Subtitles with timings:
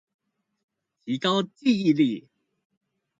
[1.05, 2.27] 提高記憶力